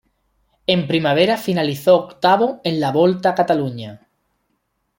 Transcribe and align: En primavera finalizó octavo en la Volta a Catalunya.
En 0.65 0.87
primavera 0.87 1.37
finalizó 1.37 1.95
octavo 1.95 2.59
en 2.63 2.79
la 2.79 2.91
Volta 2.91 3.29
a 3.29 3.35
Catalunya. 3.35 4.07